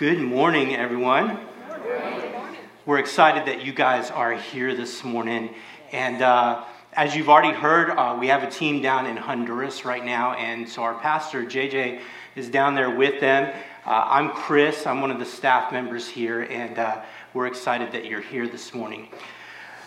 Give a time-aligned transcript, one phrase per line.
[0.00, 1.38] Good morning, everyone.
[2.86, 5.54] We're excited that you guys are here this morning.
[5.92, 10.02] And uh, as you've already heard, uh, we have a team down in Honduras right
[10.02, 10.32] now.
[10.32, 12.00] And so our pastor, JJ,
[12.34, 13.54] is down there with them.
[13.84, 17.02] Uh, I'm Chris, I'm one of the staff members here, and uh,
[17.34, 19.10] we're excited that you're here this morning.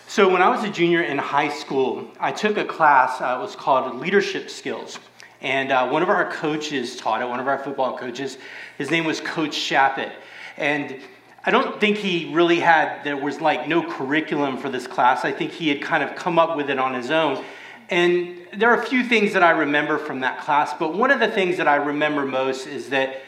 [0.06, 3.42] So, when I was a junior in high school, I took a class, uh, it
[3.42, 5.00] was called Leadership Skills.
[5.44, 8.38] And uh, one of our coaches taught it, one of our football coaches.
[8.78, 10.10] His name was Coach Shappett.
[10.56, 10.96] And
[11.44, 15.22] I don't think he really had, there was like no curriculum for this class.
[15.22, 17.44] I think he had kind of come up with it on his own.
[17.90, 21.20] And there are a few things that I remember from that class, but one of
[21.20, 23.20] the things that I remember most is that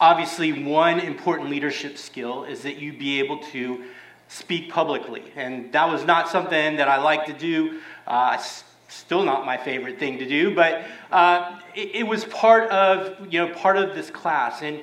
[0.00, 3.84] obviously one important leadership skill is that you be able to
[4.26, 5.22] speak publicly.
[5.36, 7.78] And that was not something that I like to do.
[8.08, 8.42] Uh,
[8.90, 13.38] still not my favorite thing to do, but uh, it, it, was part of, you
[13.38, 14.62] know, part of this class.
[14.62, 14.80] And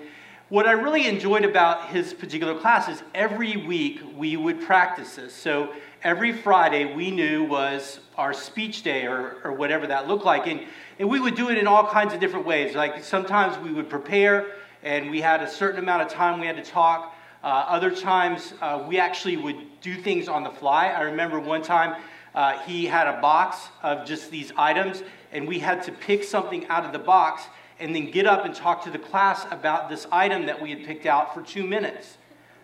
[0.50, 5.34] what I really enjoyed about his particular class is every week we would practice this.
[5.34, 10.48] So every Friday we knew was our speech day or, or whatever that looked like.
[10.48, 10.62] And,
[10.99, 12.76] and we would do it in all kinds of different ways.
[12.76, 16.55] Like sometimes we would prepare and we had a certain amount of time we had
[16.55, 17.13] to talk.
[17.44, 20.88] Uh, other times uh, we actually would do things on the fly.
[20.88, 22.01] I remember one time
[22.34, 26.65] uh, he had a box of just these items, and we had to pick something
[26.67, 27.43] out of the box
[27.79, 30.83] and then get up and talk to the class about this item that we had
[30.83, 32.17] picked out for two minutes.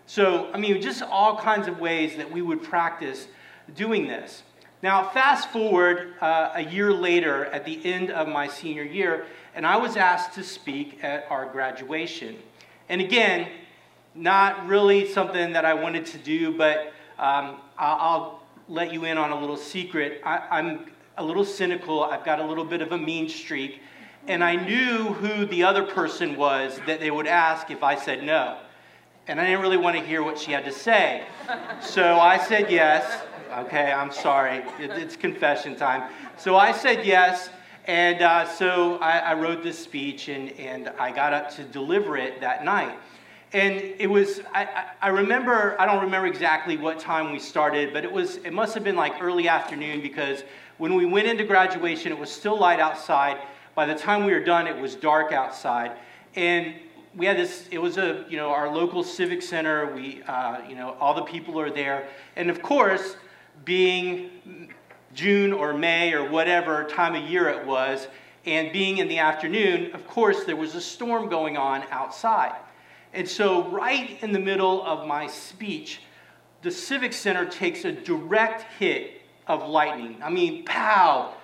[0.06, 3.28] So, I mean, just all kinds of ways that we would practice
[3.74, 4.42] doing this.
[4.82, 9.66] Now, fast forward uh, a year later at the end of my senior year, and
[9.66, 12.36] I was asked to speak at our graduation.
[12.88, 13.48] And again,
[14.14, 19.30] not really something that I wanted to do, but um, I'll let you in on
[19.30, 20.20] a little secret.
[20.24, 22.02] I, am a little cynical.
[22.02, 23.80] I've got a little bit of a mean streak.
[24.26, 28.22] And I knew who the other person was that they would ask if I said
[28.22, 28.58] no.
[29.26, 31.24] And I didn't really want to hear what she had to say.
[31.80, 33.22] So I said yes.
[33.58, 34.64] Okay, I'm sorry.
[34.80, 36.10] It, it's confession time.
[36.36, 37.50] So I said yes.
[37.86, 42.16] And uh, so I, I wrote this speech and, and I got up to deliver
[42.16, 42.96] it that night.
[43.52, 48.02] And it was, I, I remember, I don't remember exactly what time we started, but
[48.02, 50.42] it was, it must have been like early afternoon because
[50.78, 53.38] when we went into graduation, it was still light outside.
[53.74, 55.92] By the time we were done, it was dark outside.
[56.34, 56.74] And
[57.16, 59.94] we had this, it was a, you know, our local civic center.
[59.94, 62.08] We, uh, you know, all the people are there.
[62.36, 63.16] And of course,
[63.64, 64.72] being
[65.14, 68.08] June or May or whatever time of year it was,
[68.46, 72.54] and being in the afternoon, of course, there was a storm going on outside.
[73.14, 76.00] And so, right in the middle of my speech,
[76.62, 80.18] the Civic Center takes a direct hit of lightning.
[80.22, 81.34] I mean, pow!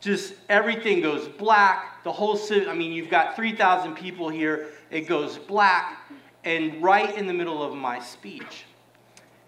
[0.00, 2.02] Just everything goes black.
[2.04, 4.68] The whole city, I mean, you've got 3,000 people here.
[4.90, 6.10] It goes black,
[6.44, 8.64] and right in the middle of my speech.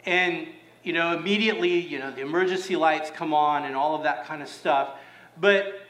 [0.05, 0.49] And,
[0.83, 4.43] you know, immediately, you know, the emergency lights come on and all of that kind
[4.43, 4.91] of stuff.
[5.41, 5.81] But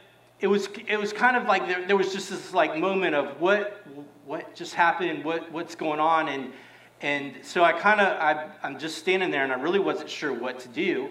[0.40, 3.40] it was, it was kind of like there, there was just this like moment of
[3.40, 3.84] what,
[4.26, 6.28] what just happened, what, what's going on.
[6.28, 6.52] And,
[7.00, 10.60] and so I kind of, I'm just standing there and I really wasn't sure what
[10.60, 11.08] to do.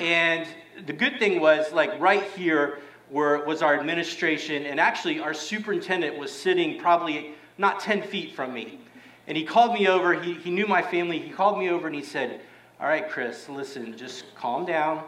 [0.00, 0.46] And
[0.86, 2.80] the good thing was, like, right here
[3.10, 8.54] were, was our administration, and actually, our superintendent was sitting probably not 10 feet from
[8.54, 8.80] me.
[9.26, 11.18] And he called me over, he, he knew my family.
[11.18, 12.40] He called me over and he said,
[12.80, 15.04] All right, Chris, listen, just calm down.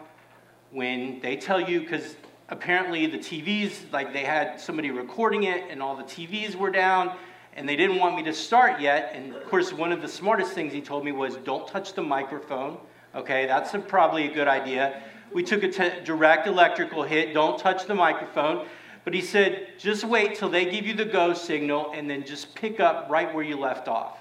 [0.70, 2.14] When they tell you, because
[2.48, 7.16] apparently the TVs, like they had somebody recording it and all the TVs were down
[7.54, 9.12] and they didn't want me to start yet.
[9.14, 12.02] And of course, one of the smartest things he told me was don't touch the
[12.02, 12.78] microphone.
[13.14, 15.02] Okay, that's a, probably a good idea.
[15.32, 18.66] We took a t- direct electrical hit, don't touch the microphone.
[19.04, 22.54] But he said, just wait till they give you the go signal and then just
[22.54, 24.18] pick up right where you left off.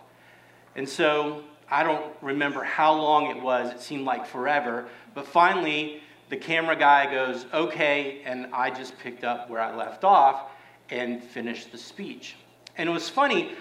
[0.75, 4.87] And so I don't remember how long it was, it seemed like forever.
[5.13, 10.03] But finally, the camera guy goes, okay, and I just picked up where I left
[10.03, 10.49] off
[10.89, 12.35] and finished the speech.
[12.77, 13.51] And it was funny,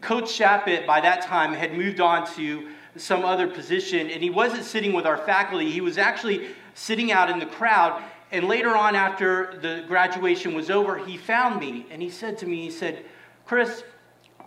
[0.00, 4.64] Coach Shappett by that time had moved on to some other position, and he wasn't
[4.64, 5.70] sitting with our faculty.
[5.70, 8.02] He was actually sitting out in the crowd.
[8.30, 12.46] And later on, after the graduation was over, he found me and he said to
[12.46, 13.04] me, he said,
[13.46, 13.84] Chris,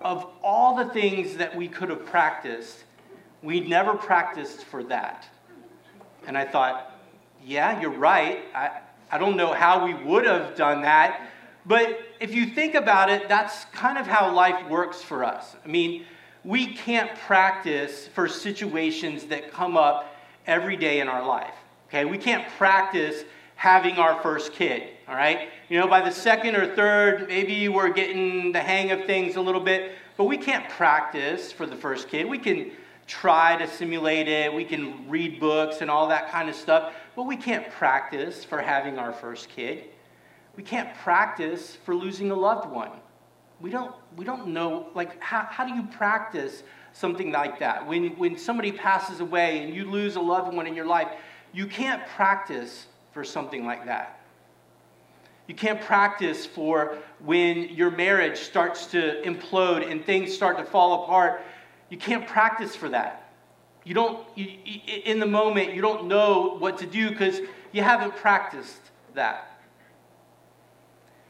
[0.01, 2.83] of all the things that we could have practiced,
[3.41, 5.27] we never practiced for that.
[6.27, 6.99] And I thought,
[7.43, 8.43] yeah, you're right.
[8.53, 8.81] I,
[9.11, 11.29] I don't know how we would have done that.
[11.65, 15.55] But if you think about it, that's kind of how life works for us.
[15.63, 16.05] I mean,
[16.43, 20.15] we can't practice for situations that come up
[20.47, 21.53] every day in our life.
[21.87, 22.05] Okay?
[22.05, 23.23] We can't practice
[23.55, 25.49] having our first kid, all right?
[25.67, 29.41] You know, by the second or third, maybe we're getting the hang of things a
[29.41, 29.91] little bit.
[30.15, 32.25] but we can't practice for the first kid.
[32.27, 32.71] We can
[33.07, 37.23] try to simulate it, we can read books and all that kind of stuff, but
[37.23, 39.85] we can't practice for having our first kid.
[40.55, 42.91] We can't practice for losing a loved one.
[43.61, 46.63] We don't, we don't know, like, how, how do you practice
[46.93, 47.85] something like that?
[47.85, 51.09] When, when somebody passes away and you lose a loved one in your life,
[51.51, 54.19] you can't practice for something like that.
[55.47, 61.03] You can't practice for when your marriage starts to implode and things start to fall
[61.03, 61.41] apart.
[61.89, 63.31] You can't practice for that.
[63.83, 64.47] You don't, you,
[65.05, 67.39] in the moment, you don't know what to do because
[67.71, 68.79] you haven't practiced
[69.15, 69.58] that.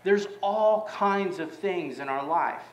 [0.03, 2.63] There's all kinds of things in our life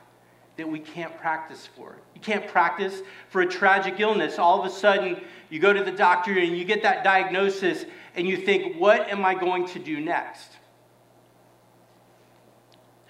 [0.57, 1.95] that we can't practice for.
[2.15, 4.39] You can't practice for a tragic illness.
[4.39, 7.85] All of a sudden, you go to the doctor and you get that diagnosis
[8.15, 10.57] and you think, what am I going to do next?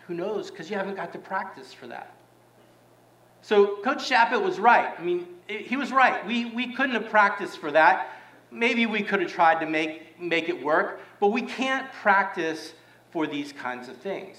[0.08, 0.52] Who knows?
[0.52, 2.14] Because you haven't got to practice for that.
[3.42, 4.94] So, Coach Chappett was right.
[4.98, 6.26] I mean, he was right.
[6.26, 8.10] We, we couldn't have practiced for that.
[8.52, 12.74] Maybe we could have tried to make, make it work, but we can't practice
[13.12, 14.38] for these kinds of things.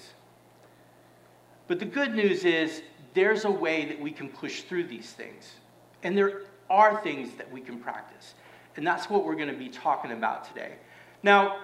[1.67, 2.81] But the good news is
[3.13, 5.55] there's a way that we can push through these things.
[6.03, 8.33] And there are things that we can practice.
[8.75, 10.73] And that's what we're going to be talking about today.
[11.21, 11.59] Now,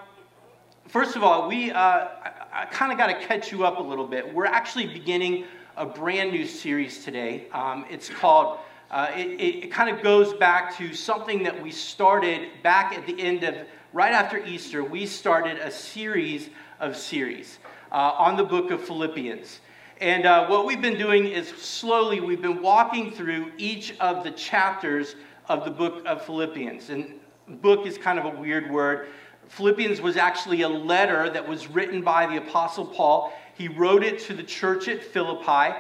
[0.88, 3.84] first of all, we uh, I, I kind of got to catch you up a
[3.84, 4.34] little bit.
[4.34, 5.46] We're actually beginning
[5.78, 7.48] a brand new series today.
[7.52, 8.60] Um, it's called,
[8.92, 13.19] uh, it, it, kind of goes back to something that we started back at the
[13.19, 13.56] end of,
[13.92, 14.84] right after Easter.
[14.84, 16.50] We started a series
[16.80, 17.60] of series
[17.92, 19.62] uh, on the book of Philippians.
[20.01, 24.31] And uh, what we've been doing is slowly, we've been walking through each of the
[24.31, 25.16] chapters
[25.48, 26.89] of the book of Philippians.
[26.89, 27.13] And
[27.48, 29.07] book is kind of a weird word.
[29.48, 33.31] Philippians was actually a letter that was written by the Apostle Paul.
[33.54, 35.78] He wrote it to the church at Philippi.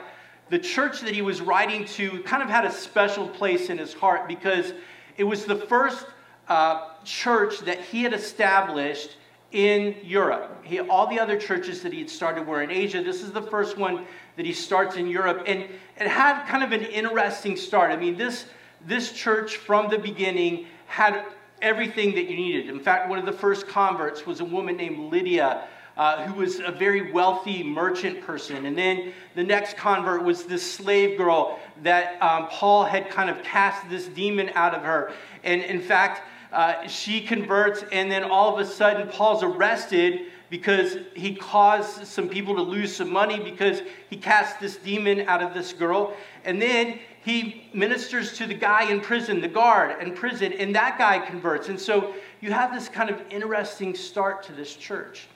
[0.49, 3.93] The church that he was writing to kind of had a special place in his
[3.93, 4.73] heart because
[5.17, 6.05] it was the first
[6.47, 9.17] uh, church that he had established
[9.55, 10.65] in Europe.
[10.65, 13.01] He, all the other churches that he had started were in Asia.
[13.01, 14.05] This is the first one
[14.35, 15.43] that he starts in Europe.
[15.47, 15.61] And
[15.97, 17.89] it had kind of an interesting start.
[17.89, 18.45] I mean, this,
[18.85, 21.23] this church from the beginning had
[21.61, 22.67] everything that you needed.
[22.69, 25.63] In fact, one of the first converts was a woman named Lydia.
[25.97, 28.65] Uh, who was a very wealthy merchant person.
[28.65, 33.41] And then the next convert was this slave girl that um, Paul had kind of
[33.43, 35.13] cast this demon out of her.
[35.45, 36.23] And in fact,
[36.55, 42.29] uh, she converts, and then all of a sudden, Paul's arrested because he caused some
[42.29, 46.15] people to lose some money because he cast this demon out of this girl.
[46.45, 50.97] And then he ministers to the guy in prison, the guard in prison, and that
[50.97, 51.67] guy converts.
[51.67, 55.27] And so you have this kind of interesting start to this church.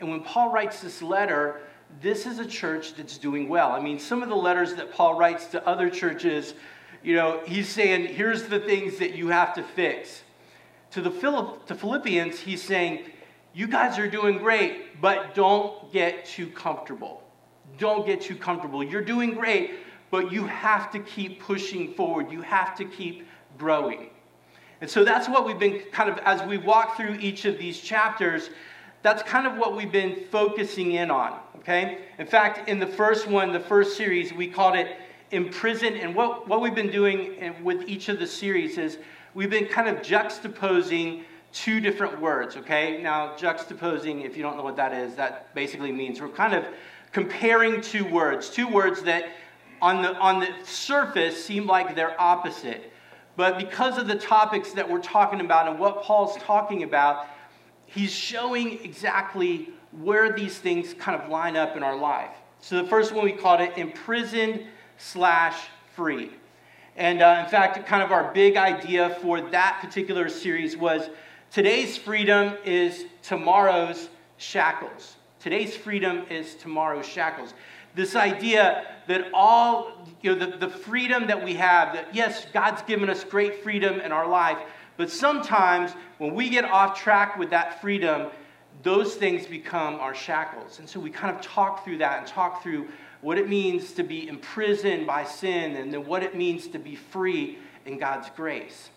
[0.00, 1.60] And when Paul writes this letter,
[2.00, 3.70] this is a church that's doing well.
[3.70, 6.54] I mean, some of the letters that Paul writes to other churches,
[7.04, 10.23] you know, he's saying, here's the things that you have to fix
[10.94, 13.06] to the Philipp, to Philippians, he's saying,
[13.52, 17.24] You guys are doing great, but don't get too comfortable.
[17.78, 18.82] Don't get too comfortable.
[18.82, 19.72] You're doing great,
[20.12, 22.30] but you have to keep pushing forward.
[22.30, 23.26] You have to keep
[23.58, 24.10] growing.
[24.80, 27.80] And so that's what we've been kind of, as we walk through each of these
[27.80, 28.50] chapters,
[29.02, 31.98] that's kind of what we've been focusing in on, okay?
[32.18, 34.96] In fact, in the first one, the first series, we called it
[35.32, 35.96] Imprisoned.
[35.96, 38.98] And what, what we've been doing with each of the series is
[39.34, 43.00] we've been kind of juxtaposing two different words, okay?
[43.02, 46.64] Now, juxtaposing, if you don't know what that is, that basically means we're kind of
[47.12, 49.26] comparing two words, two words that
[49.80, 52.92] on the, on the surface seem like they're opposite.
[53.36, 57.26] But because of the topics that we're talking about and what Paul's talking about,
[57.86, 62.30] he's showing exactly where these things kind of line up in our life.
[62.60, 64.64] So the first one we called it imprisoned
[64.96, 65.56] slash
[65.94, 66.30] free.
[66.96, 71.10] And uh, in fact, kind of our big idea for that particular series was
[71.50, 75.16] today's freedom is tomorrow's shackles.
[75.40, 77.52] Today's freedom is tomorrow's shackles.
[77.94, 82.82] This idea that all, you know, the, the freedom that we have, that yes, God's
[82.82, 84.58] given us great freedom in our life,
[84.96, 88.30] but sometimes when we get off track with that freedom,
[88.82, 90.78] those things become our shackles.
[90.78, 92.88] And so we kind of talk through that and talk through
[93.24, 96.94] what it means to be imprisoned by sin, and then what it means to be
[96.94, 98.90] free in God's grace.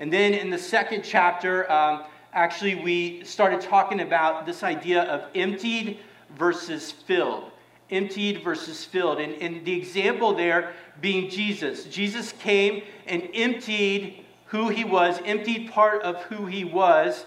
[0.00, 5.28] And then in the second chapter, um, actually, we started talking about this idea of
[5.34, 5.98] emptied
[6.38, 7.50] versus filled.
[7.90, 9.20] Emptied versus filled.
[9.20, 11.84] And, and the example there being Jesus.
[11.84, 17.26] Jesus came and emptied who he was, emptied part of who he was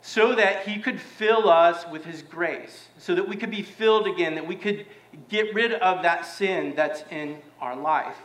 [0.00, 4.06] so that he could fill us with his grace, so that we could be filled
[4.06, 4.86] again, that we could
[5.28, 8.16] get rid of that sin that's in our life.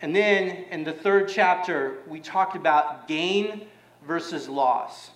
[0.00, 3.66] And then in the third chapter, we talked about gain
[4.06, 5.10] versus loss.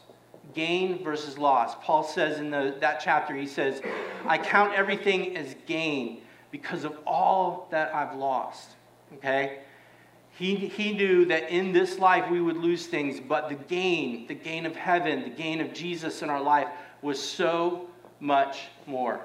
[0.55, 1.75] Gain versus loss.
[1.83, 3.83] Paul says in the, that chapter, he says,
[4.27, 8.71] I count everything as gain because of all that I've lost.
[9.15, 9.59] Okay?
[10.39, 14.35] He, he knew that in this life we would lose things, but the gain, the
[14.35, 16.69] gain of heaven, the gain of Jesus in our life
[17.03, 17.89] was so
[18.21, 19.21] much more.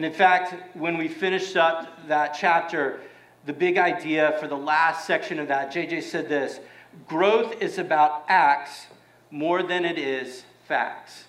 [0.00, 3.00] And in fact, when we finished up that chapter,
[3.44, 6.58] the big idea for the last section of that, JJ said this
[7.06, 8.86] growth is about acts
[9.30, 11.26] more than it is facts.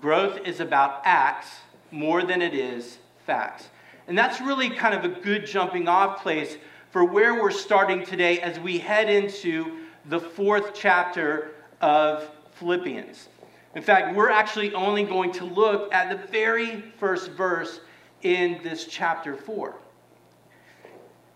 [0.00, 1.48] Growth is about acts
[1.90, 2.96] more than it is
[3.26, 3.68] facts.
[4.08, 6.56] And that's really kind of a good jumping off place
[6.92, 11.50] for where we're starting today as we head into the fourth chapter
[11.82, 13.28] of Philippians.
[13.74, 17.80] In fact, we're actually only going to look at the very first verse
[18.22, 19.76] in this chapter 4.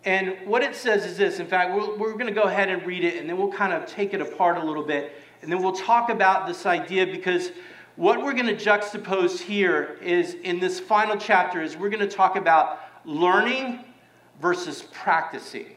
[0.05, 1.41] And what it says is this.
[1.41, 3.73] In fact, we're, we're going to go ahead and read it, and then we'll kind
[3.73, 5.13] of take it apart a little bit.
[5.43, 7.53] And then we'll talk about this idea because
[7.97, 12.15] what we're going to juxtapose here is in this final chapter is we're going to
[12.15, 13.85] talk about learning
[14.41, 15.77] versus practicing.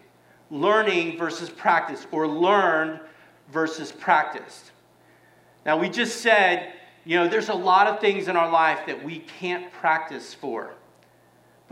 [0.49, 2.99] Learning versus practice, or learned
[3.51, 4.71] versus practiced.
[5.65, 6.73] Now, we just said,
[7.05, 10.75] you know, there's a lot of things in our life that we can't practice for.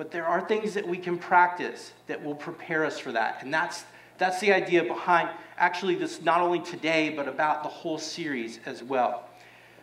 [0.02, 3.44] But there are things that we can practice that will prepare us for that.
[3.44, 3.84] And that's,
[4.18, 5.30] that's the idea behind
[5.60, 9.30] actually this, not only today, but about the whole series as well.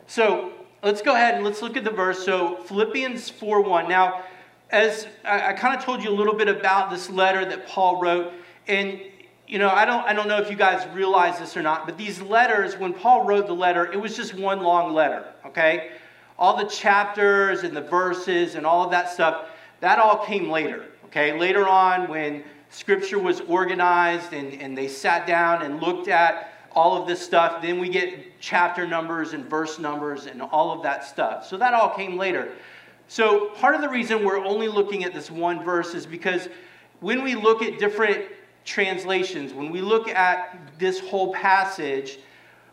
[0.09, 0.51] So
[0.83, 2.25] let's go ahead and let's look at the verse.
[2.25, 3.89] So Philippians 4 1.
[3.89, 4.25] Now,
[4.71, 8.01] as I, I kind of told you a little bit about this letter that Paul
[8.01, 8.33] wrote,
[8.67, 9.01] and
[9.47, 11.97] you know, I don't, I don't know if you guys realize this or not, but
[11.97, 15.93] these letters, when Paul wrote the letter, it was just one long letter, okay?
[16.37, 19.45] All the chapters and the verses and all of that stuff,
[19.81, 21.39] that all came later, okay?
[21.39, 27.01] Later on, when scripture was organized and, and they sat down and looked at all
[27.01, 31.05] of this stuff, then we get chapter numbers and verse numbers and all of that
[31.05, 31.47] stuff.
[31.47, 32.53] So that all came later.
[33.09, 36.49] So part of the reason we're only looking at this one verse is because
[37.01, 38.27] when we look at different
[38.65, 42.19] translations, when we look at this whole passage,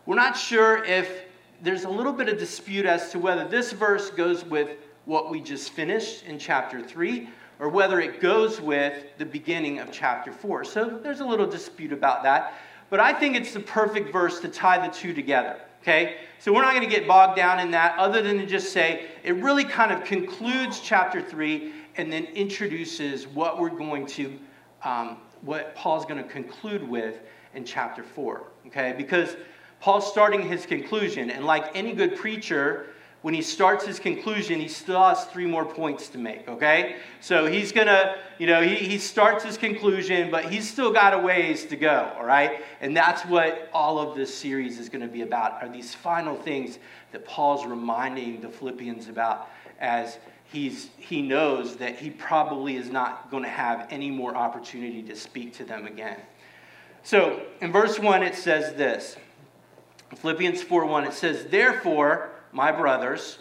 [0.06, 1.24] we're not sure if
[1.62, 5.40] there's a little bit of dispute as to whether this verse goes with what we
[5.40, 10.66] just finished in chapter 3 or whether it goes with the beginning of chapter 4.
[10.66, 12.56] So there's a little dispute about that.
[12.90, 15.60] But I think it's the perfect verse to tie the two together.
[15.82, 16.18] Okay?
[16.40, 19.08] So we're not going to get bogged down in that other than to just say
[19.24, 24.38] it really kind of concludes chapter 3 and then introduces what we're going to,
[24.84, 27.20] um, what Paul's going to conclude with
[27.54, 28.44] in chapter 4.
[28.68, 28.94] Okay?
[28.98, 29.38] Because
[29.80, 32.88] Paul's starting his conclusion, and like any good preacher,
[33.25, 36.98] when he starts his conclusion, he still has three more points to make, okay?
[37.22, 41.17] So he's gonna, you know, he, he starts his conclusion, but he's still got a
[41.17, 42.62] ways to go, all right?
[42.82, 46.77] And that's what all of this series is gonna be about, are these final things
[47.13, 53.32] that Paul's reminding the Philippians about as he's, he knows that he probably is not
[53.32, 56.20] gonna have any more opportunity to speak to them again.
[57.01, 59.17] So in verse 1, it says this
[60.15, 63.40] Philippians 4 1, it says, Therefore, my brothers.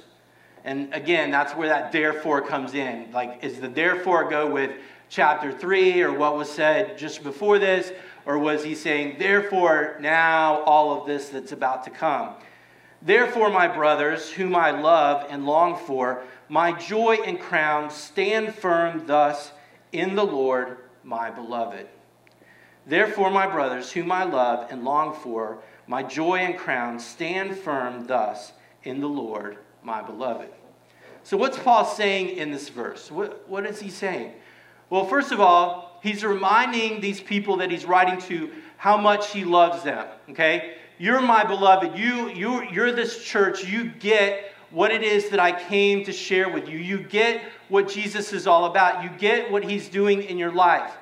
[0.64, 3.12] And again, that's where that therefore comes in.
[3.12, 4.72] Like, is the therefore go with
[5.08, 7.92] chapter 3 or what was said just before this?
[8.26, 12.34] Or was he saying, therefore, now all of this that's about to come?
[13.02, 19.06] Therefore, my brothers, whom I love and long for, my joy and crown, stand firm
[19.06, 19.52] thus
[19.92, 21.86] in the Lord, my beloved.
[22.86, 28.06] Therefore, my brothers, whom I love and long for, my joy and crown, stand firm
[28.06, 28.52] thus
[28.84, 30.48] in the Lord, my beloved.
[31.22, 33.10] So, what's Paul saying in this verse?
[33.10, 34.32] What, what is he saying?
[34.90, 39.44] Well, first of all, he's reminding these people that he's writing to how much he
[39.44, 40.06] loves them.
[40.30, 40.76] Okay?
[40.98, 41.98] You're my beloved.
[41.98, 43.64] You, you, you're this church.
[43.64, 46.78] You get what it is that I came to share with you.
[46.78, 49.02] You get what Jesus is all about.
[49.02, 50.92] You get what he's doing in your life.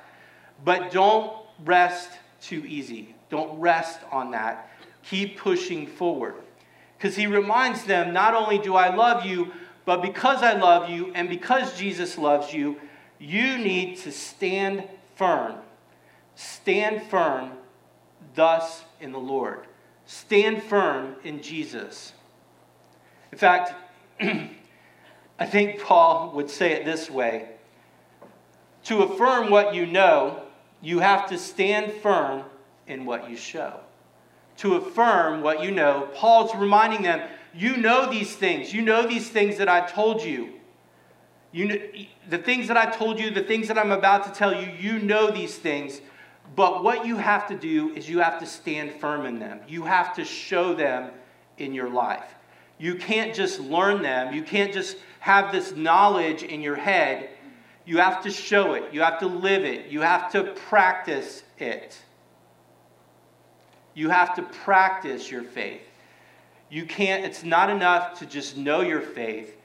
[0.65, 1.33] But don't
[1.65, 2.11] rest
[2.41, 3.15] too easy.
[3.29, 4.71] Don't rest on that.
[5.03, 6.37] Keep pushing forward
[7.03, 9.51] because he reminds them not only do I love you,
[9.85, 12.77] but because I love you and because Jesus loves you,
[13.19, 14.85] you need to stand
[15.17, 15.57] firm.
[16.37, 17.55] Stand firm
[18.37, 19.67] thus in the Lord.
[20.07, 22.13] Stand firm in Jesus.
[23.33, 23.75] In fact,
[24.21, 27.49] I think Paul would say it this way
[28.85, 30.45] To affirm what you know,
[30.81, 32.45] you have to stand firm
[32.87, 33.81] in what you show
[34.63, 36.09] to affirm what you know.
[36.15, 38.73] Paul's reminding them, you know these things.
[38.73, 40.55] You know these things that I've told you.
[41.51, 44.71] You the things that I've told you, the things that I'm about to tell you,
[44.79, 46.01] you know these things.
[46.55, 49.61] But what you have to do is you have to stand firm in them.
[49.67, 51.11] You have to show them
[51.59, 52.35] in your life.
[52.79, 54.33] You can't just learn them.
[54.33, 57.31] You can't just have this knowledge in your head.
[57.85, 58.85] You have to show it.
[58.93, 59.87] You have to live it.
[59.87, 61.99] You have to practice it.
[63.95, 65.83] You have to practice your faith.
[66.71, 69.57] You can't, it's not enough to just know your faith.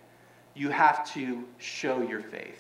[0.56, 2.60] You have to show your faith.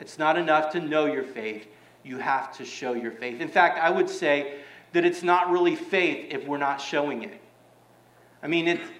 [0.00, 1.66] It's not enough to know your faith.
[2.04, 3.40] You have to show your faith.
[3.40, 4.60] In fact, I would say
[4.92, 7.40] that it's not really faith if we're not showing it.
[8.42, 8.90] I mean, it's,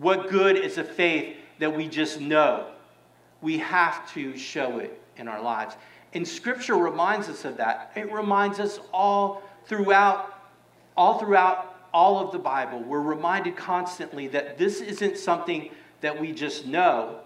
[0.00, 2.66] what good is a faith that we just know?
[3.42, 5.76] We have to show it in our lives.
[6.14, 7.92] And Scripture reminds us of that.
[7.94, 10.31] It reminds us all throughout,
[10.96, 15.70] all throughout all of the Bible, we're reminded constantly that this isn't something
[16.00, 17.20] that we just know,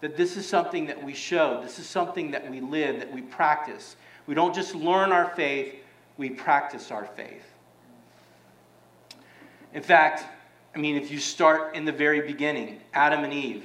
[0.00, 3.22] that this is something that we show, this is something that we live, that we
[3.22, 3.96] practice.
[4.26, 5.74] We don't just learn our faith,
[6.16, 7.44] we practice our faith.
[9.74, 10.24] In fact,
[10.74, 13.64] I mean, if you start in the very beginning, Adam and Eve,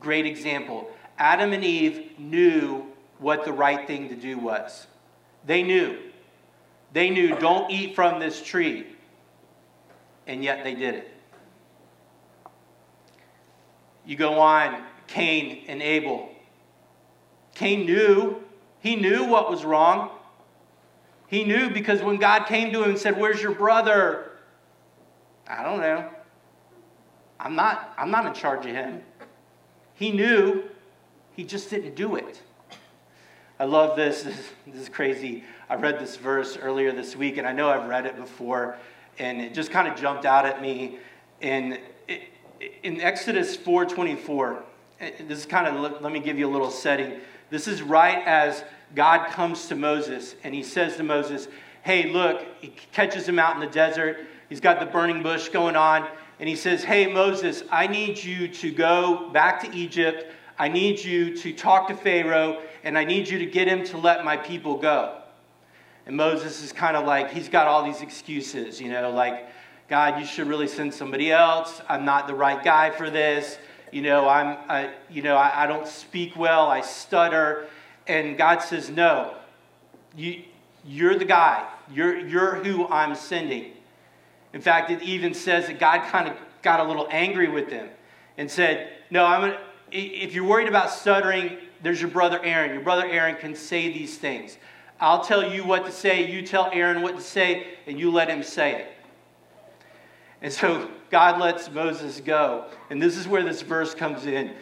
[0.00, 0.90] great example.
[1.18, 2.86] Adam and Eve knew
[3.18, 4.86] what the right thing to do was.
[5.46, 5.98] They knew.
[6.96, 8.86] They knew, don't eat from this tree
[10.26, 11.10] and yet they did it.
[14.06, 16.30] You go on, Cain and Abel.
[17.54, 18.42] Cain knew,
[18.80, 20.08] he knew what was wrong.
[21.26, 24.30] He knew because when God came to him and said, Where's your brother?
[25.46, 26.08] I don't know.
[27.38, 29.02] I'm not, I'm not in charge of him.
[29.92, 30.64] He knew,
[31.34, 32.40] he just didn't do it.
[33.58, 34.22] I love this.
[34.22, 34.36] This,
[34.66, 35.44] this is crazy.
[35.68, 38.76] I read this verse earlier this week, and I know I've read it before
[39.18, 40.98] and it just kind of jumped out at me.
[41.40, 41.78] In,
[42.82, 44.62] in Exodus 4:24,
[45.00, 47.20] eh, this is kind of let me give you a little setting.
[47.50, 51.48] This is right as God comes to Moses and he says to Moses,
[51.82, 54.26] "Hey, look!" He catches him out in the desert.
[54.48, 56.06] He's got the burning bush going on,
[56.38, 60.32] and he says, "Hey, Moses, I need you to go back to Egypt.
[60.58, 63.98] I need you to talk to Pharaoh, and I need you to get him to
[63.98, 65.20] let my people go."
[66.06, 69.48] And Moses is kind of like, he's got all these excuses, you know, like,
[69.88, 71.80] God, you should really send somebody else.
[71.88, 73.58] I'm not the right guy for this.
[73.92, 76.68] You know, I'm, I, you know, I, I don't speak well.
[76.68, 77.66] I stutter.
[78.06, 79.34] And God says, no,
[80.16, 80.42] you,
[80.84, 81.68] you're the guy.
[81.92, 83.72] You're, you're who I'm sending.
[84.52, 87.88] In fact, it even says that God kind of got a little angry with them
[88.38, 89.60] and said, no, I'm gonna,
[89.92, 92.72] if you're worried about stuttering, there's your brother Aaron.
[92.72, 94.58] Your brother Aaron can say these things.
[95.00, 98.28] I'll tell you what to say, you tell Aaron what to say, and you let
[98.28, 98.92] him say it.
[100.42, 102.66] And so God lets Moses go.
[102.90, 104.52] And this is where this verse comes in.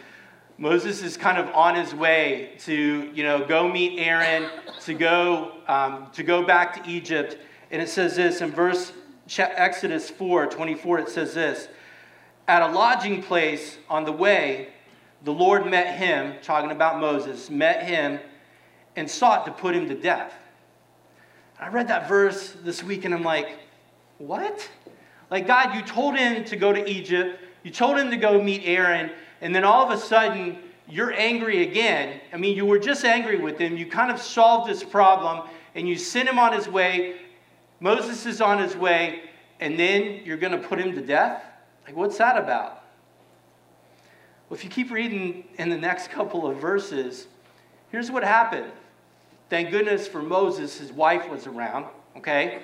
[0.57, 4.49] Moses is kind of on his way to, you know, go meet Aaron,
[4.81, 7.37] to go, um, to go back to Egypt.
[7.71, 8.93] And it says this in verse
[9.37, 11.67] Exodus 4 24, it says this
[12.47, 14.69] At a lodging place on the way,
[15.23, 18.19] the Lord met him, talking about Moses, met him
[18.95, 20.33] and sought to put him to death.
[21.59, 23.57] I read that verse this week and I'm like,
[24.17, 24.69] what?
[25.31, 28.61] Like, God, you told him to go to Egypt, you told him to go meet
[28.65, 32.21] Aaron, and then all of a sudden, you're angry again.
[32.31, 33.75] I mean, you were just angry with him.
[33.75, 37.15] You kind of solved this problem, and you sent him on his way.
[37.79, 39.23] Moses is on his way,
[39.59, 41.43] and then you're going to put him to death?
[41.85, 42.83] Like, what's that about?
[44.47, 47.27] Well, if you keep reading in the next couple of verses,
[47.89, 48.71] here's what happened.
[49.49, 51.85] Thank goodness for Moses, his wife was around,
[52.17, 52.61] okay?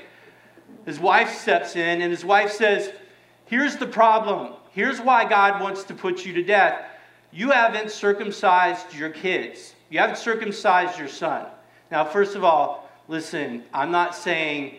[0.86, 2.92] His wife steps in, and his wife says,
[3.46, 4.54] Here's the problem.
[4.72, 6.86] Here's why God wants to put you to death.
[7.32, 11.48] You haven't circumcised your kids, you haven't circumcised your son.
[11.90, 14.76] Now, first of all, listen, I'm not saying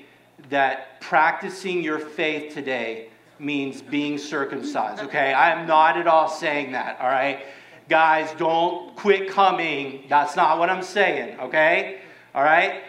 [0.49, 3.09] that practicing your faith today
[3.43, 5.33] means being circumcised, okay?
[5.33, 7.45] I am not at all saying that, all right?
[7.89, 10.05] Guys, don't quit coming.
[10.09, 12.01] That's not what I'm saying, okay?
[12.35, 12.83] All right?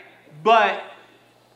[0.43, 0.83] But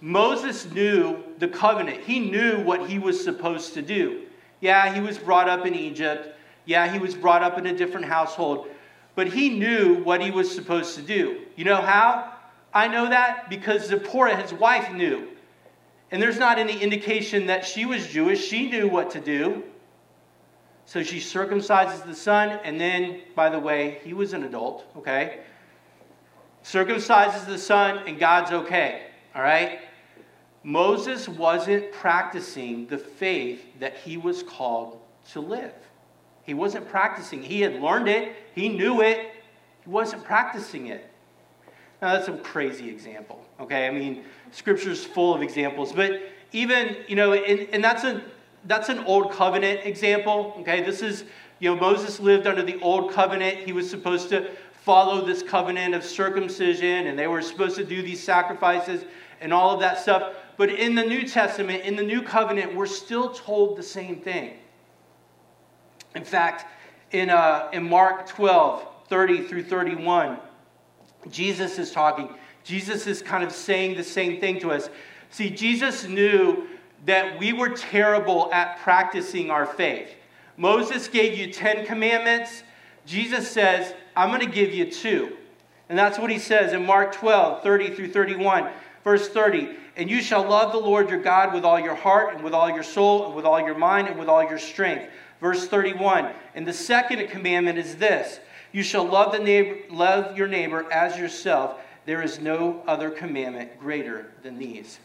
[0.02, 2.02] Moses knew the covenant.
[2.02, 4.24] He knew what he was supposed to do.
[4.60, 6.36] Yeah, he was brought up in Egypt.
[6.66, 8.68] Yeah, he was brought up in a different household.
[9.16, 11.42] But he knew what he was supposed to do.
[11.56, 12.34] You know how?
[12.74, 15.28] I know that because Zipporah, his wife, knew.
[16.12, 18.46] And there's not any indication that she was Jewish.
[18.46, 19.64] She knew what to do.
[20.86, 25.42] So she circumcises the son, and then, by the way, he was an adult, okay?
[26.64, 29.82] Circumcises the son, and God's okay, all right?
[30.64, 35.74] Moses wasn't practicing the faith that he was called to live.
[36.44, 37.44] He wasn't practicing.
[37.44, 39.32] He had learned it, he knew it,
[39.84, 41.10] he wasn't practicing it.
[42.02, 43.88] Now, that's a crazy example, okay?
[43.88, 48.22] I mean, scripture's full of examples, but even, you know, and, and that's, a,
[48.66, 50.84] that's an old covenant example, okay?
[50.84, 51.24] This is,
[51.60, 53.58] you know, Moses lived under the old covenant.
[53.60, 54.52] He was supposed to
[54.84, 59.04] follow this covenant of circumcision, and they were supposed to do these sacrifices
[59.42, 60.36] and all of that stuff.
[60.56, 64.54] But in the New Testament, in the New Covenant, we're still told the same thing.
[66.16, 66.66] In fact,
[67.12, 70.38] in, uh, in Mark 12, 30 through 31,
[71.30, 72.30] Jesus is talking.
[72.64, 74.90] Jesus is kind of saying the same thing to us.
[75.30, 76.68] See, Jesus knew
[77.06, 80.10] that we were terrible at practicing our faith.
[80.58, 82.64] Moses gave you 10 commandments.
[83.06, 85.38] Jesus says, I'm going to give you two.
[85.90, 88.70] And that's what he says in Mark 12, 30 through 31.
[89.04, 92.44] Verse 30 And you shall love the Lord your God with all your heart, and
[92.44, 95.10] with all your soul, and with all your mind, and with all your strength.
[95.40, 98.40] Verse 31 And the second commandment is this
[98.78, 101.80] You shall love, the neighbor, love your neighbor as yourself.
[102.06, 105.00] There is no other commandment greater than these.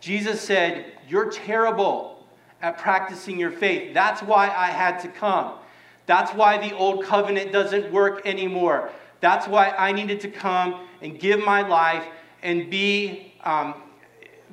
[0.00, 2.26] Jesus said, You're terrible
[2.62, 3.92] at practicing your faith.
[3.92, 5.58] That's why I had to come.
[6.06, 8.90] That's why the old covenant doesn't work anymore.
[9.20, 12.06] That's why I needed to come and give my life
[12.42, 13.74] and be, um,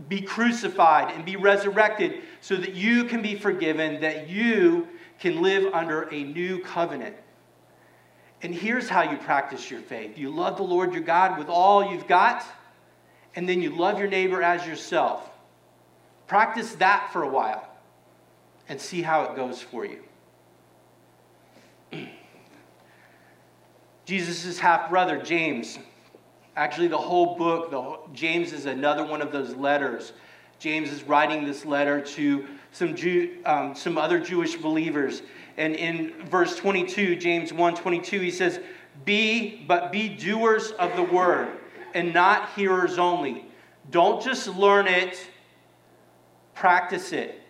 [0.10, 4.90] be crucified and be resurrected so that you can be forgiven, that you
[5.22, 7.16] can live under a new covenant.
[8.46, 11.92] And here's how you practice your faith you love the Lord your God with all
[11.92, 12.46] you've got,
[13.36, 15.28] and then you love your neighbor as yourself.
[16.28, 17.68] Practice that for a while
[18.70, 20.04] and see how it goes for you.
[24.06, 25.80] Jesus' half brother, James,
[26.56, 30.14] actually, the whole book, the, James is another one of those letters.
[30.60, 35.24] James is writing this letter to some, Jew, um, some other Jewish believers.
[35.58, 38.60] And in verse 22, James 1 22, he says,
[39.06, 41.50] Be, but be doers of the word
[41.94, 43.46] and not hearers only.
[43.90, 45.18] Don't just learn it,
[46.54, 47.42] practice it.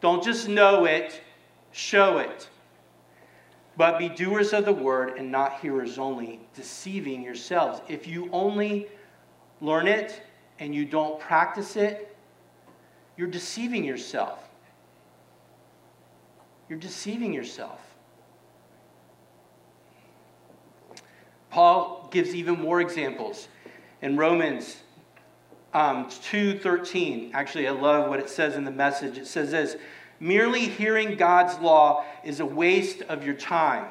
[0.00, 1.20] Don't just know it,
[1.72, 2.48] show it.
[3.76, 7.80] But be doers of the word and not hearers only, deceiving yourselves.
[7.88, 8.88] If you only
[9.60, 10.22] learn it
[10.58, 12.16] and you don't practice it,
[13.16, 14.45] you're deceiving yourself.
[16.68, 17.80] You're deceiving yourself.
[21.50, 23.48] Paul gives even more examples.
[24.02, 24.76] In Romans
[25.72, 29.16] um, 2.13, actually, I love what it says in the message.
[29.16, 29.76] It says this,
[30.20, 33.86] merely hearing God's law is a waste of your time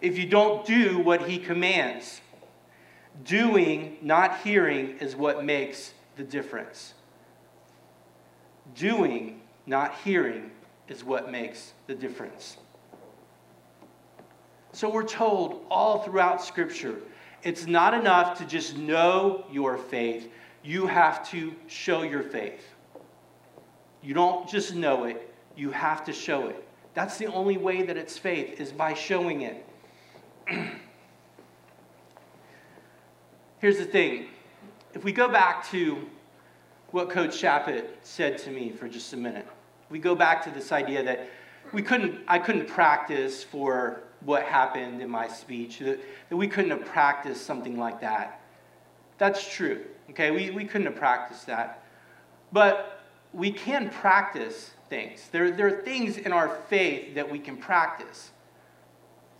[0.00, 2.20] if you don't do what he commands.
[3.24, 6.94] Doing, not hearing, is what makes the difference.
[8.74, 10.50] Doing, not hearing,
[10.88, 12.56] is what makes the difference.
[14.72, 16.98] So we're told all throughout Scripture
[17.42, 20.28] it's not enough to just know your faith,
[20.64, 22.64] you have to show your faith.
[24.02, 26.64] You don't just know it, you have to show it.
[26.94, 29.64] That's the only way that it's faith, is by showing it.
[33.60, 34.26] Here's the thing
[34.94, 36.08] if we go back to
[36.90, 39.46] what Coach Chappett said to me for just a minute,
[39.90, 41.28] we go back to this idea that
[41.72, 46.70] we couldn't, I couldn't practice for what happened in my speech, that, that we couldn't
[46.70, 48.40] have practiced something like that.
[49.18, 49.84] That's true.
[50.10, 51.84] Okay, we, we couldn't have practiced that.
[52.52, 55.28] But we can practice things.
[55.30, 58.30] There, there are things in our faith that we can practice.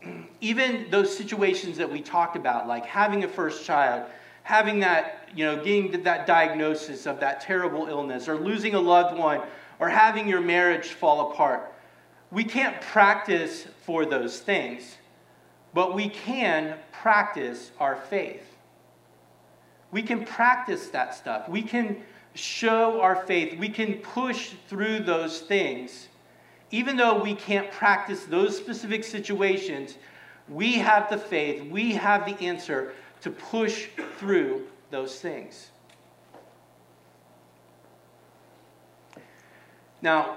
[0.40, 4.04] Even those situations that we talked about, like having a first child,
[4.42, 9.18] having that, you know, getting that diagnosis of that terrible illness, or losing a loved
[9.18, 9.40] one,
[9.78, 11.72] or having your marriage fall apart.
[12.30, 14.96] We can't practice for those things,
[15.72, 18.44] but we can practice our faith.
[19.90, 21.48] We can practice that stuff.
[21.48, 22.02] We can
[22.34, 23.58] show our faith.
[23.58, 26.08] We can push through those things.
[26.70, 29.96] Even though we can't practice those specific situations,
[30.48, 33.88] we have the faith, we have the answer to push
[34.18, 35.70] through those things.
[40.00, 40.36] Now,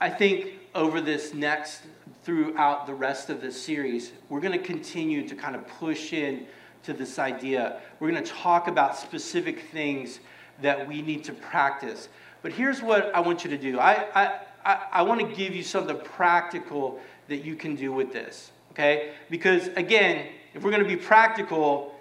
[0.00, 1.82] I think over this next,
[2.24, 6.46] throughout the rest of this series, we're going to continue to kind of push in
[6.82, 7.80] to this idea.
[8.00, 10.20] We're going to talk about specific things
[10.60, 12.08] that we need to practice.
[12.42, 15.54] But here's what I want you to do I, I, I, I want to give
[15.54, 19.12] you something practical that you can do with this, okay?
[19.30, 21.94] Because again, if we're going to be practical,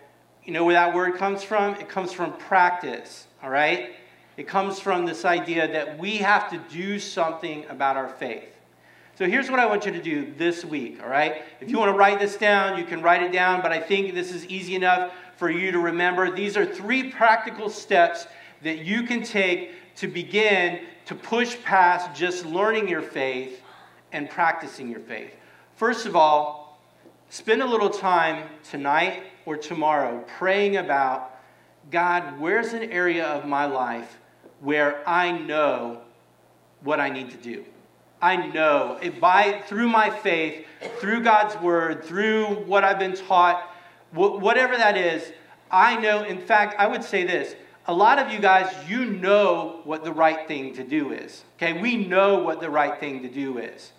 [0.43, 1.75] you know where that word comes from?
[1.75, 3.91] It comes from practice, all right?
[4.35, 8.49] It comes from this idea that we have to do something about our faith.
[9.15, 11.43] So here's what I want you to do this week, all right?
[11.61, 14.15] If you want to write this down, you can write it down, but I think
[14.15, 16.31] this is easy enough for you to remember.
[16.31, 18.25] These are three practical steps
[18.63, 23.61] that you can take to begin to push past just learning your faith
[24.13, 25.35] and practicing your faith.
[25.75, 26.79] First of all,
[27.29, 31.39] spend a little time tonight or tomorrow praying about
[31.91, 34.17] God, where's an area of my life
[34.63, 36.01] where I know
[36.81, 37.65] what I need to do?
[38.21, 40.65] I know by through my faith,
[40.99, 43.69] through God's word, through what I've been taught,
[44.13, 45.33] whatever that is,
[45.69, 46.23] I know.
[46.23, 50.13] In fact, I would say this: a lot of you guys, you know what the
[50.13, 51.43] right thing to do is.
[51.57, 53.91] Okay, we know what the right thing to do is.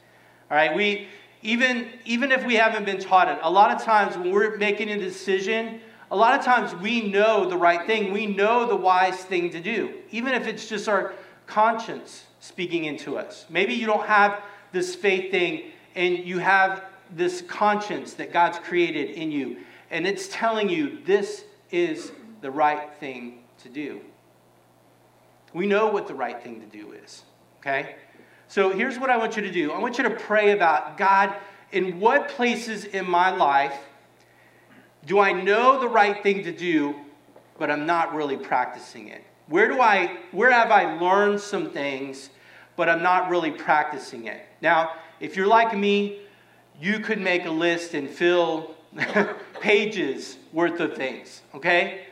[0.51, 1.09] All right, we
[1.43, 4.89] even even if we haven't been taught it, a lot of times when we're making
[4.91, 8.13] a decision, a lot of times we know the right thing.
[8.13, 11.15] We know the wise thing to do, even if it's just our
[11.47, 13.47] conscience speaking into us.
[13.49, 19.11] Maybe you don't have this faith thing and you have this conscience that God's created
[19.11, 19.59] in you,
[19.91, 24.01] and it's telling you this is the right thing to do.
[25.53, 27.23] We know what the right thing to do is,
[27.61, 27.97] okay?
[28.49, 31.35] So here's what I want you to do I want you to pray about God,
[31.73, 33.79] in what places in my life
[35.07, 36.95] do I know the right thing to do,
[37.59, 39.23] but I'm not really practicing it?
[39.49, 42.31] Where do I where have I learned some things
[42.77, 44.41] but I'm not really practicing it.
[44.61, 46.21] Now, if you're like me,
[46.81, 48.75] you could make a list and fill
[49.61, 52.07] pages worth of things, okay?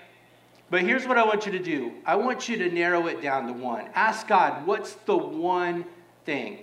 [0.70, 3.46] But here's what I want you to do I want you to narrow it down
[3.46, 3.88] to one.
[3.94, 5.84] Ask God, what's the one
[6.24, 6.60] thing?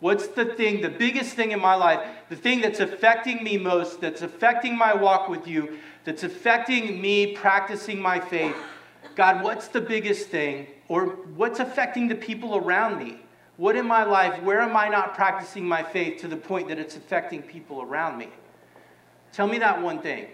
[0.00, 4.00] What's the thing, the biggest thing in my life, the thing that's affecting me most,
[4.00, 8.56] that's affecting my walk with you, that's affecting me practicing my faith?
[9.14, 10.66] God, what's the biggest thing?
[10.88, 13.20] Or what's affecting the people around me?
[13.58, 16.78] What in my life, where am I not practicing my faith to the point that
[16.78, 18.30] it's affecting people around me?
[19.32, 20.28] Tell me that one thing.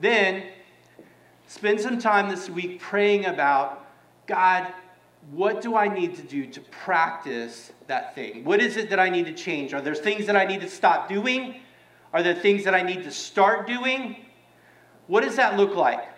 [0.00, 0.44] Then,
[1.46, 3.86] spend some time this week praying about
[4.26, 4.72] God,
[5.30, 8.44] what do I need to do to practice that thing?
[8.44, 9.74] What is it that I need to change?
[9.74, 11.60] Are there things that I need to stop doing?
[12.12, 14.16] Are there things that I need to start doing?
[15.06, 16.08] What does that look like?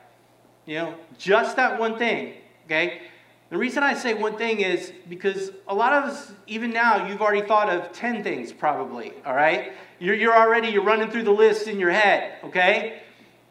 [0.67, 2.35] You know, just that one thing,
[2.67, 3.03] okay?
[3.49, 7.21] The reason I say one thing is because a lot of us, even now, you've
[7.21, 9.73] already thought of 10 things probably, all right?
[9.99, 13.03] You're, you're already, you're running through the list in your head, okay?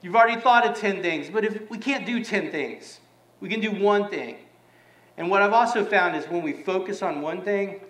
[0.01, 3.01] You've already thought of 10 things, but if we can't do 10 things,
[3.41, 4.37] we can do one thing.
[5.19, 7.81] And what I've also found is when we focus on one thing,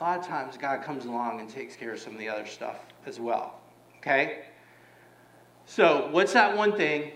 [0.00, 2.46] a lot of times God comes along and takes care of some of the other
[2.46, 3.60] stuff as well,
[3.98, 4.46] okay?
[5.66, 7.12] So, what's that one thing?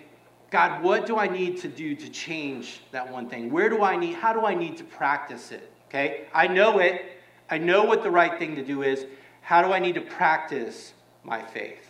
[0.50, 3.50] God, what do I need to do to change that one thing?
[3.50, 5.72] Where do I need, how do I need to practice it?
[5.88, 6.27] Okay?
[6.35, 7.03] I know it.
[7.50, 9.07] I know what the right thing to do is.
[9.40, 11.88] How do I need to practice my faith?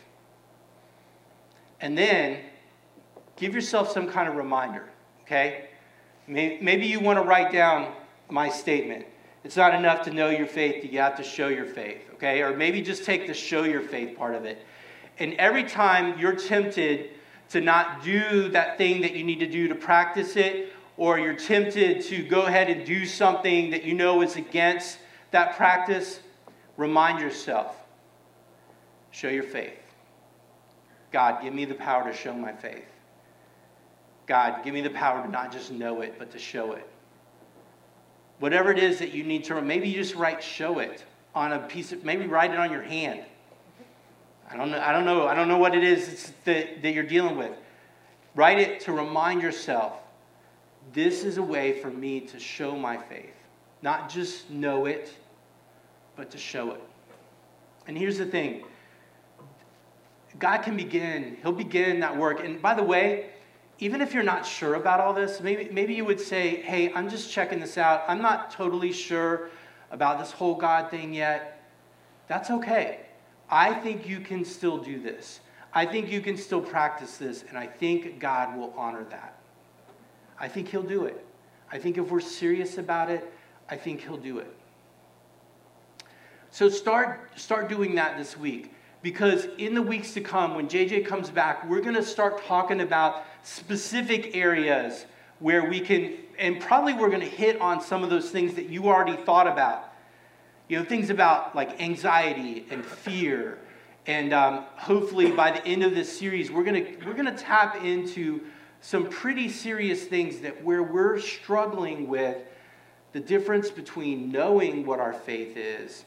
[1.81, 2.39] And then
[3.35, 4.89] give yourself some kind of reminder,
[5.23, 5.71] okay?
[6.27, 7.93] Maybe you want to write down
[8.31, 9.07] my statement.
[9.45, 12.41] It's not enough to know your faith, you have to show your faith, okay?
[12.41, 14.65] Or maybe just take the show your faith part of it.
[15.19, 17.11] And every time you're tempted
[17.51, 21.35] to not do that thing that you need to do to practice it, or you're
[21.35, 24.99] tempted to go ahead and do something that you know is against
[25.31, 26.21] that practice,
[26.77, 27.77] remind yourself
[29.11, 29.79] show your faith.
[31.13, 32.85] God, give me the power to show my faith.
[34.27, 36.89] God, give me the power to not just know it, but to show it.
[38.39, 41.59] Whatever it is that you need to, maybe you just write show it on a
[41.61, 43.21] piece of, maybe write it on your hand.
[44.51, 47.05] I don't know, I don't know, I don't know what it is that, that you're
[47.05, 47.53] dealing with.
[48.35, 49.95] Write it to remind yourself
[50.93, 53.33] this is a way for me to show my faith.
[53.83, 55.15] Not just know it,
[56.17, 56.83] but to show it.
[57.87, 58.65] And here's the thing
[60.39, 62.45] God can begin, He'll begin that work.
[62.45, 63.31] And by the way,
[63.79, 67.09] even if you're not sure about all this, maybe, maybe you would say, hey, I'm
[67.09, 68.05] just checking this out.
[68.07, 69.51] I'm not totally sure
[69.91, 71.63] about this whole God thing yet.
[72.29, 73.01] That's okay.
[73.51, 75.41] I think you can still do this.
[75.73, 79.39] I think you can still practice this, and I think God will honor that.
[80.39, 81.25] I think He'll do it.
[81.73, 83.33] I think if we're serious about it,
[83.69, 84.55] I think He'll do it.
[86.51, 91.05] So start, start doing that this week because in the weeks to come, when JJ
[91.05, 95.07] comes back, we're going to start talking about specific areas
[95.39, 98.69] where we can, and probably we're going to hit on some of those things that
[98.69, 99.95] you already thought about
[100.69, 103.59] you know, things about like anxiety and fear.
[104.07, 107.83] And um, hopefully by the end of this series, we're going to we're gonna tap
[107.83, 108.41] into
[108.81, 112.39] some pretty serious things that where we're struggling with
[113.13, 116.05] the difference between knowing what our faith is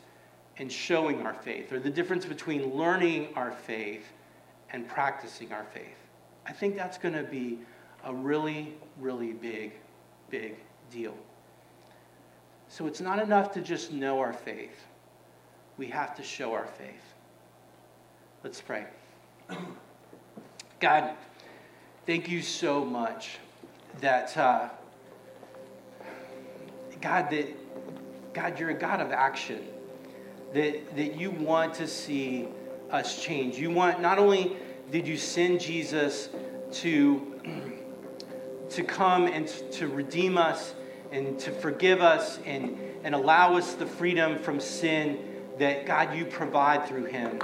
[0.57, 4.05] and showing our faith, or the difference between learning our faith
[4.71, 6.06] and practicing our faith.
[6.47, 7.59] I think that's going to be
[8.05, 9.73] a really, really big,
[10.29, 10.55] big
[10.91, 11.15] deal.
[12.69, 14.85] So it's not enough to just know our faith,
[15.77, 17.13] we have to show our faith.
[18.43, 18.85] Let's pray.
[20.79, 21.15] God,
[22.05, 23.37] thank you so much
[23.99, 24.69] that, uh,
[27.01, 29.65] God, that, God, you're a God of action,
[30.53, 32.47] that, that you want to see
[32.89, 33.57] us change.
[33.57, 34.55] You want, not only
[34.91, 36.29] did you send Jesus
[36.71, 37.39] to,
[38.69, 40.73] to come and to redeem us
[41.11, 45.19] and to forgive us and, and allow us the freedom from sin
[45.59, 47.39] that, God, you provide through him.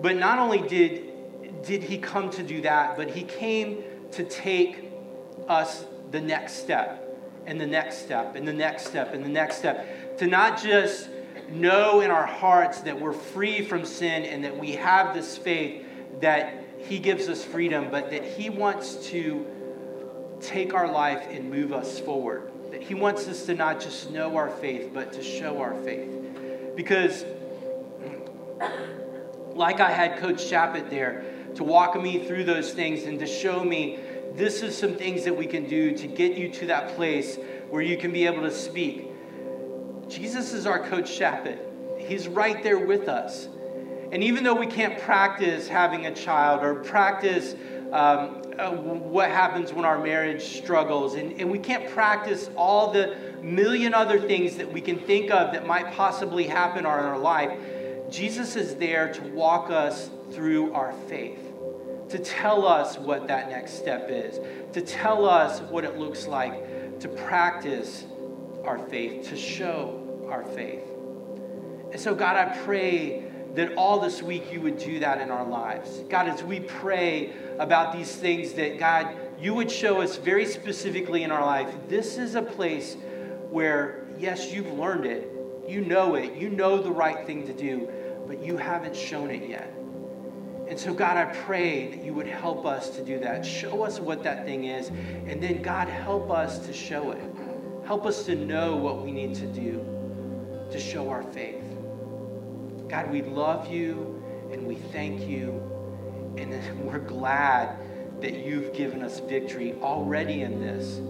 [0.00, 4.90] But not only did, did he come to do that, but he came to take
[5.48, 6.98] us the next step
[7.46, 10.18] and the next step and the next step and the next step.
[10.18, 11.08] To not just
[11.50, 15.84] know in our hearts that we're free from sin and that we have this faith
[16.22, 19.46] that He gives us freedom, but that He wants to
[20.40, 22.50] take our life and move us forward.
[22.70, 26.08] That He wants us to not just know our faith, but to show our faith.
[26.74, 27.24] Because,
[29.54, 31.24] like I had Coach Chappett there
[31.56, 33.98] to walk me through those things and to show me
[34.34, 37.36] this is some things that we can do to get you to that place
[37.68, 39.08] where you can be able to speak.
[40.08, 41.58] Jesus is our Coach Chappett.
[41.98, 43.48] He's right there with us.
[44.12, 47.54] And even though we can't practice having a child or practice
[47.92, 53.16] um, uh, what happens when our marriage struggles, and, and we can't practice all the
[53.42, 57.58] million other things that we can think of that might possibly happen in our life,
[58.10, 61.40] Jesus is there to walk us through our faith,
[62.10, 64.38] to tell us what that next step is,
[64.74, 68.04] to tell us what it looks like to practice
[68.64, 70.84] our faith, to show our faith.
[71.90, 75.46] And so, God, I pray that all this week you would do that in our
[75.46, 75.98] lives.
[76.08, 81.22] God, as we pray about these things, that God, you would show us very specifically
[81.22, 82.96] in our life this is a place
[83.50, 85.30] where, yes, you've learned it,
[85.68, 87.88] you know it, you know the right thing to do,
[88.26, 89.72] but you haven't shown it yet.
[90.68, 93.44] And so, God, I pray that you would help us to do that.
[93.44, 97.22] Show us what that thing is, and then, God, help us to show it.
[97.84, 99.84] Help us to know what we need to do
[100.70, 101.61] to show our faith.
[102.92, 105.62] God, we love you and we thank you,
[106.36, 107.78] and we're glad
[108.20, 111.00] that you've given us victory already in this.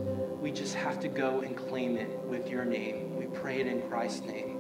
[0.41, 3.17] We just have to go and claim it with your name.
[3.17, 4.52] We pray it in Christ's name.